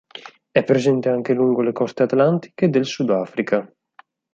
È 0.49 0.63
presente 0.63 1.09
anche 1.09 1.31
lungo 1.31 1.61
le 1.61 1.73
coste 1.73 2.01
atlantiche 2.01 2.69
del 2.71 2.87
Sudafrica. 2.87 3.71